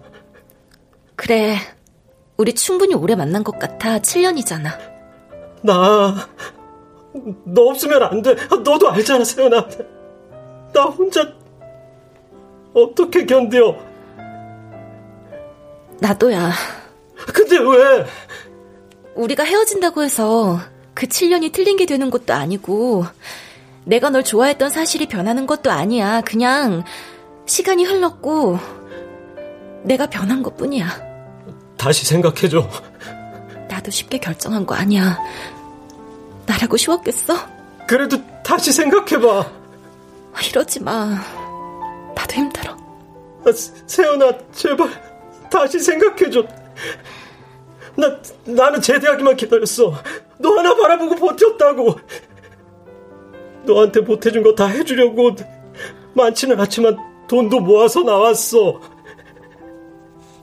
[1.15, 1.57] 그래.
[2.37, 3.99] 우리 충분히 오래 만난 것 같아.
[3.99, 4.69] 7년이잖아.
[5.61, 6.27] 나,
[7.45, 8.35] 너 없으면 안 돼.
[8.63, 9.67] 너도 알잖아, 세연아.
[10.73, 11.33] 나 혼자
[12.73, 13.77] 어떻게 견뎌?
[15.99, 16.51] 나도야.
[17.33, 18.05] 근데 왜?
[19.15, 20.59] 우리가 헤어진다고 해서
[20.93, 23.05] 그 7년이 틀린 게 되는 것도 아니고,
[23.85, 26.21] 내가 널 좋아했던 사실이 변하는 것도 아니야.
[26.21, 26.83] 그냥
[27.45, 28.57] 시간이 흘렀고,
[29.83, 30.87] 내가 변한 것 뿐이야.
[31.77, 32.67] 다시 생각해줘.
[33.69, 35.19] 나도 쉽게 결정한 거 아니야.
[36.45, 37.35] 나라고 쉬웠겠어?
[37.87, 39.51] 그래도 다시 생각해봐.
[40.49, 41.19] 이러지 마.
[42.15, 42.71] 나도 힘들어.
[42.73, 43.51] 아,
[43.85, 44.89] 세연아, 제발
[45.51, 46.43] 다시 생각해줘.
[47.95, 49.93] 나 나는 제대하기만 기다렸어.
[50.39, 51.95] 너 하나 바라보고 버텼다고.
[53.65, 55.35] 너한테 보태준 거 다 해주려고
[56.13, 56.97] 많지는 않지만
[57.27, 58.79] 돈도 모아서 나왔어.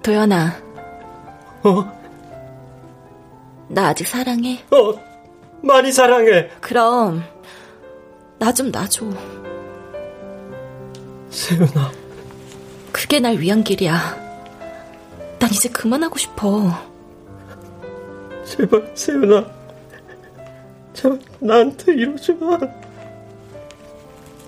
[0.02, 0.52] 도연아,
[1.62, 2.02] 어?
[3.68, 4.64] 나 아직 사랑해?
[4.70, 4.94] 어,
[5.62, 6.48] 많이 사랑해.
[6.60, 7.22] 그럼,
[8.38, 9.06] 나 좀 놔줘.
[11.30, 11.92] 세윤아.
[12.90, 13.96] 그게 날 위한 길이야.
[15.38, 16.68] 난 이제 그만하고 싶어.
[18.44, 19.46] 제발, 세윤아.
[20.94, 22.58] 제발, 나한테 이러지 마.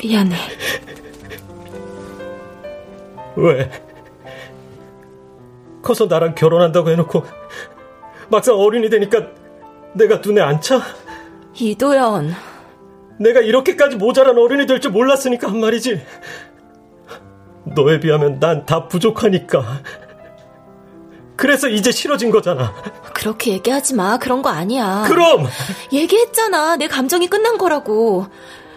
[0.03, 0.37] 미안해.
[3.37, 3.71] 왜?
[5.83, 7.25] 커서 나랑 결혼한다고 해놓고
[8.31, 9.29] 막상 어른이 되니까
[9.95, 10.81] 내가 눈에 안 차?
[11.55, 12.33] 이도연.
[13.21, 16.03] 내가 이렇게까지 모자란 어른이 될 줄 몰랐으니까 한 말이지.
[17.77, 19.81] 너에 비하면 난 다 부족하니까.
[21.37, 22.75] 그래서 이제 싫어진 거잖아.
[23.13, 24.19] 그렇게 얘기하지 마.
[24.19, 25.05] 그런 거 아니야.
[25.07, 25.47] 그럼!
[25.93, 26.77] 얘기했잖아.
[26.77, 28.27] 내 감정이 끝난 거라고.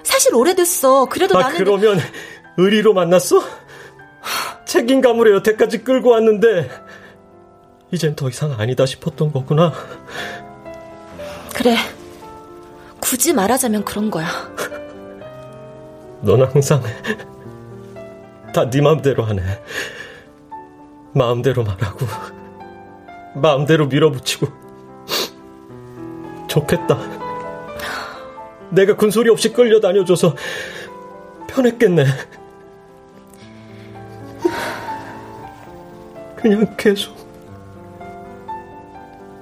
[0.03, 1.05] 사실 오래됐어.
[1.05, 1.57] 그래도 아, 나는.
[1.57, 1.99] 그러면
[2.57, 3.41] 의리로 만났어?
[4.65, 6.69] 책임감으로 여태까지 끌고 왔는데
[7.91, 9.71] 이젠 더 이상 아니다 싶었던 거구나.
[11.55, 11.75] 그래.
[12.99, 14.27] 굳이 말하자면 그런 거야.
[16.21, 16.81] 넌 항상
[18.53, 19.41] 다 네 마음대로 하네.
[21.13, 22.05] 마음대로 말하고
[23.35, 24.47] 마음대로 밀어붙이고
[26.47, 26.97] 좋겠다.
[28.71, 30.35] 내가 군소리 없이 끌려다녀줘서
[31.47, 32.05] 편했겠네.
[36.47, 37.13] 그냥 계속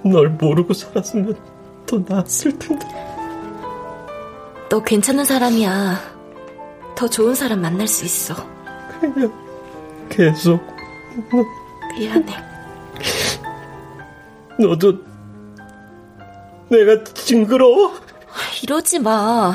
[0.03, 1.35] 널 모르고 살았으면
[1.85, 2.87] 더 나았을 텐데.
[4.69, 5.99] 너 괜찮은 사람이야.
[6.95, 8.33] 더 좋은 사람 만날 수 있어.
[8.99, 9.31] 그냥
[10.09, 10.59] 계속.
[11.95, 12.33] 미안해.
[14.59, 14.93] 너도
[16.69, 17.93] 내가 징그러워?
[18.63, 19.53] 이러지 마.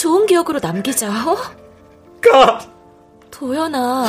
[0.00, 1.36] 좋은 기억으로 남기자, 어?
[2.20, 2.60] 가!
[3.30, 4.06] 도연아.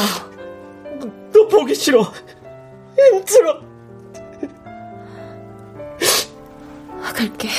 [0.99, 2.11] 너, 너 보기 싫어.
[3.11, 3.61] 힘들어.
[7.13, 7.49] 갈게.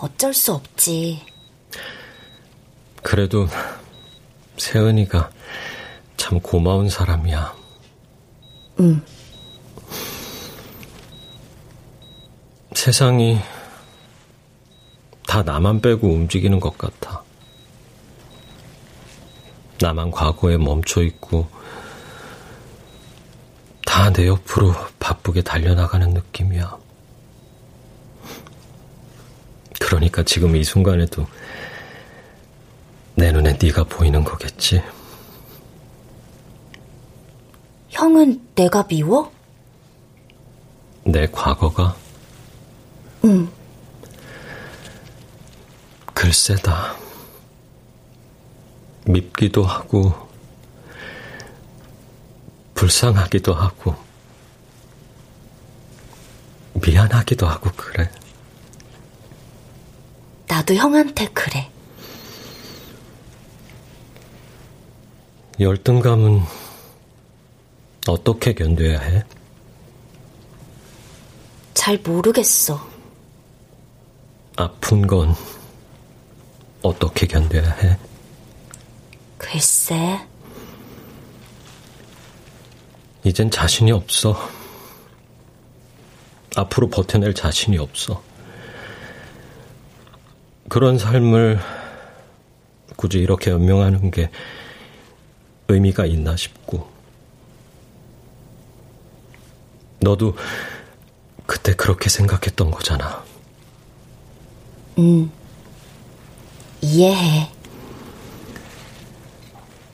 [0.00, 1.22] 어쩔 수 없지.
[3.02, 3.46] 그래도
[4.56, 5.30] 세은이가
[6.16, 7.54] 참 고마운 사람이야.
[8.80, 9.02] 응.
[12.82, 13.38] 세상이
[15.28, 17.22] 다 나만 빼고 움직이는 것 같아.
[19.80, 21.46] 나만 과거에 멈춰 있고
[23.86, 26.76] 다 내 옆으로 바쁘게 달려나가는 느낌이야.
[29.78, 31.24] 그러니까 지금 이 순간에도
[33.14, 34.82] 내 눈에 네가 보이는 거겠지.
[37.90, 39.30] 형은 내가 미워?
[41.04, 42.02] 내 과거가?
[43.24, 43.48] 응.
[46.14, 46.96] 글쎄다.
[49.06, 50.12] 밉기도 하고,
[52.74, 53.94] 불쌍하기도 하고,
[56.74, 58.10] 미안하기도 하고, 그래.
[60.46, 61.70] 나도 형한테 그래.
[65.60, 66.42] 열등감은
[68.08, 69.24] 어떻게 견뎌야 해?
[71.74, 72.91] 잘 모르겠어.
[74.56, 75.34] 아픈 건
[76.82, 77.98] 어떻게 견뎌야 해?
[79.38, 80.20] 글쎄.
[83.24, 84.36] 이젠 자신이 없어.
[86.56, 88.22] 앞으로 버텨낼 자신이 없어.
[90.68, 91.60] 그런 삶을
[92.96, 94.30] 굳이 이렇게 연명하는 게
[95.68, 96.90] 의미가 있나 싶고.
[100.00, 100.36] 너도
[101.46, 103.24] 그때 그렇게 생각했던 거잖아.
[104.98, 105.30] 응.
[106.80, 107.50] 이해해.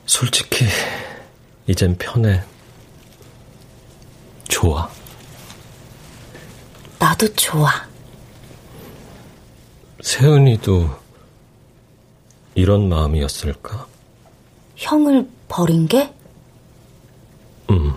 [0.05, 0.65] 솔직히,
[1.67, 2.43] 이젠 편해.
[4.47, 4.89] 좋아.
[6.97, 7.69] 나도 좋아.
[10.01, 10.99] 세은이도
[12.55, 13.87] 이런 마음이었을까?
[14.75, 16.13] 형을 버린 게?
[17.69, 17.93] 음,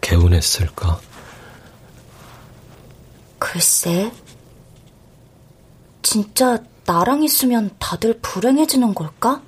[0.00, 1.00] 개운했을까?
[3.38, 4.10] 글쎄.
[6.12, 9.40] 진짜 나랑 있으면 다들 불행해지는 걸까?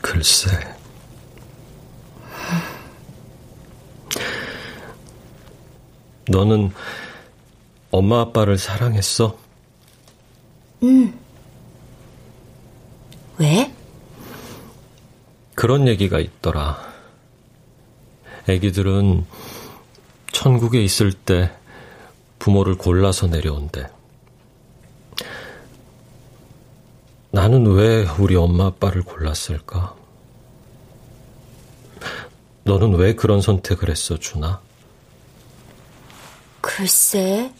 [0.00, 0.48] 글쎄.
[6.30, 6.72] 너는
[7.90, 9.36] 엄마 아빠를 사랑했어?
[10.84, 11.12] 응.
[13.36, 13.70] 왜?
[15.54, 16.80] 그런 얘기가 있더라.
[18.48, 19.26] 애기들은
[20.32, 21.54] 천국에 있을 때
[22.40, 23.86] 부모를 골라서 내려온대.
[27.30, 29.94] 나는 왜 우리 엄마 아빠를 골랐을까?
[32.64, 34.60] 너는 왜 그런 선택을 했어, 준아?
[36.60, 37.52] 글쎄,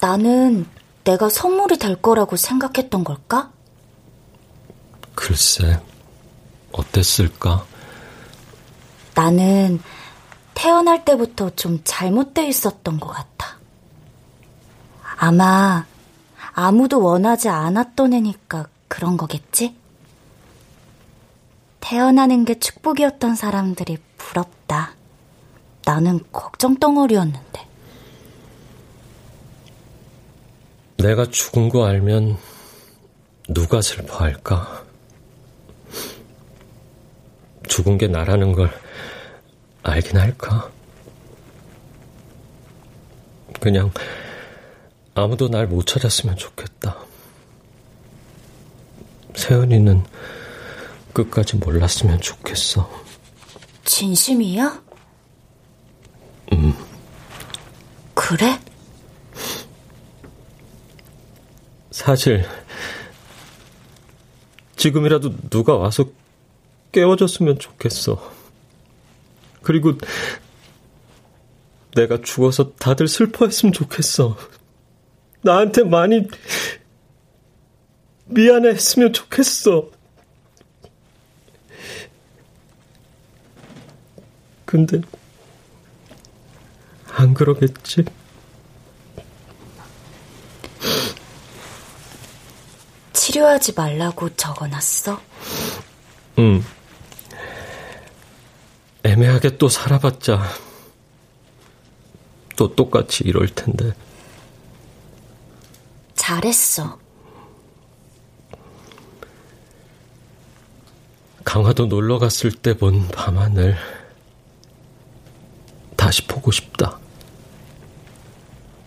[0.00, 0.66] 나는
[1.02, 3.50] 내가 선물이 될 거라고 생각했던 걸까?
[5.14, 5.80] 글쎄,
[6.72, 7.64] 어땠을까?
[9.14, 9.80] 나는
[10.54, 13.58] 태어날 때부터 좀 잘못돼 있었던 것 같아.
[15.16, 15.86] 아마
[16.52, 19.74] 아무도 원하지 않았던 애니까 그런 거겠지?
[21.80, 24.94] 태어나는 게 축복이었던 사람들이 부럽다.
[25.84, 27.66] 나는 걱정 덩어리였는데.
[30.96, 32.38] 내가 죽은 거 알면
[33.48, 34.84] 누가 슬퍼할까?
[37.68, 38.70] 죽은 게 나라는 걸
[39.84, 40.70] 알긴 할까?
[43.60, 43.90] 그냥
[45.14, 46.96] 아무도 날 못 찾았으면 좋겠다.
[49.36, 50.04] 세은이는
[51.12, 52.90] 끝까지 몰랐으면 좋겠어.
[53.84, 54.82] 진심이야?
[56.52, 56.74] 음.
[58.14, 58.58] 그래?
[61.90, 62.44] 사실
[64.76, 66.04] 지금이라도 누가 와서
[66.92, 68.32] 깨워줬으면 좋겠어.
[69.64, 69.94] 그리고
[71.94, 74.36] 내가 죽어서 다들 슬퍼했으면 좋겠어.
[75.42, 76.28] 나한테 많이
[78.26, 79.90] 미안해 했으면 좋겠어.
[84.64, 85.00] 근데
[87.12, 88.04] 안 그러겠지?
[93.12, 95.20] 치료하지 말라고 적어놨어?
[96.38, 96.64] 응.
[99.04, 100.42] 애매하게 또 살아봤자
[102.56, 103.92] 또 똑같이 이럴 텐데.
[106.14, 106.98] 잘했어.
[111.44, 113.76] 강화도 놀러 갔을 때 본 밤하늘
[115.96, 116.98] 다시 보고 싶다.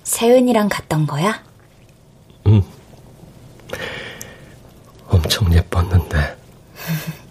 [0.04, 1.44] 세은이랑 갔던 거야?
[2.48, 2.64] 응.
[5.08, 6.38] 엄청 예뻤는데.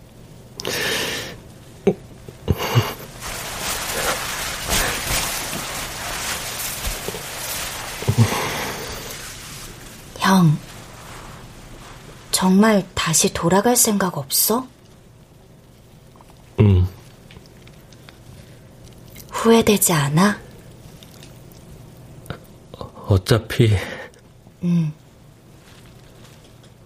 [10.27, 10.59] 형,
[12.33, 14.67] 정말 다시 돌아갈 생각 없어?
[16.59, 16.85] 응.
[19.31, 20.41] 후회되지 않아?
[23.07, 23.71] 어차피.
[24.65, 24.93] 응.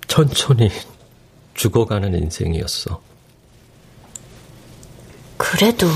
[0.07, 0.71] 천천히
[1.55, 3.01] 죽어가는 인생이었어.
[5.39, 5.87] 그래도.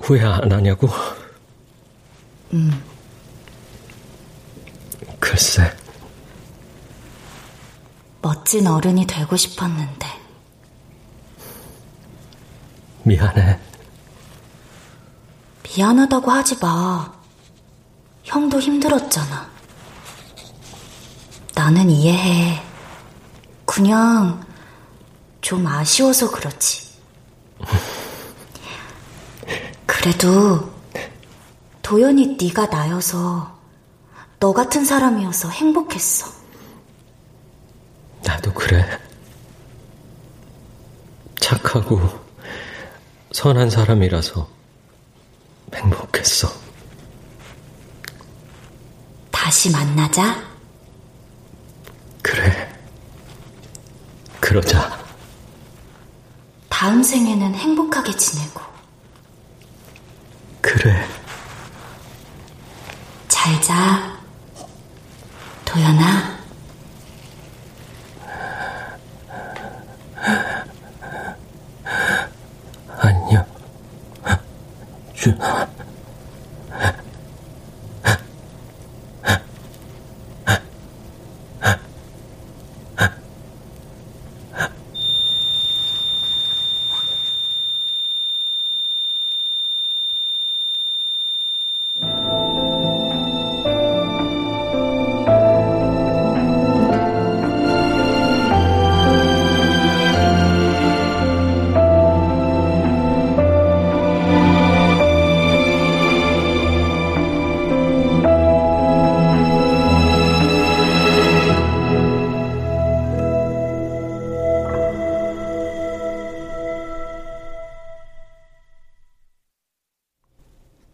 [0.00, 0.88] 후회 안 하냐고?
[2.54, 2.90] 응.
[5.20, 5.72] 글쎄.
[8.50, 10.08] 멋진 어른이 되고 싶었는데.
[13.04, 13.60] 미안해.
[15.62, 17.12] 미안하다고 하지 마.
[18.24, 19.48] 형도 힘들었잖아.
[21.54, 22.60] 나는 이해해.
[23.64, 24.44] 그냥
[25.40, 26.90] 좀 아쉬워서 그렇지.
[29.86, 30.72] 그래도
[31.82, 33.56] 도연이 네가 나여서
[34.40, 36.40] 너 같은 사람이어서 행복했어.
[38.22, 38.84] 나도 그래.
[41.70, 42.00] 착하고
[43.30, 44.48] 선한 사람이라서
[45.72, 46.52] 행복했어.
[49.30, 50.42] 다시 만나자.
[52.22, 52.68] 그래.
[54.40, 54.98] 그러자.
[56.68, 58.60] 다음 생에는 행복하게 지내고.
[60.60, 61.06] 그래.
[63.28, 64.18] 잘 자.
[65.64, 66.40] 도연아.
[73.02, 73.44] 안녕.
[75.30, 75.79] 준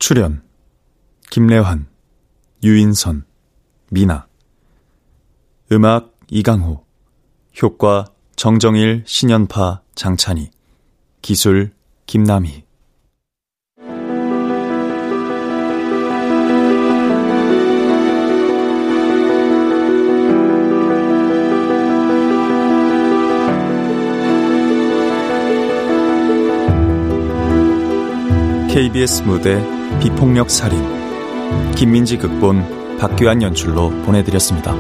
[0.07, 0.41] 출연
[1.33, 1.89] 김래환,
[2.63, 3.25] 유인선,
[3.91, 4.29] 미나.
[5.73, 6.85] 음악 이강호.
[7.61, 8.05] 효과
[8.37, 10.53] 정정일, 신연파, 장찬희.
[11.23, 11.75] 기술
[12.07, 12.66] 김남희
[28.77, 29.59] KBS 무대
[30.01, 30.79] 비폭력 살인
[31.77, 34.75] 김민지 극본 박규환 연출로 보내드렸습니다.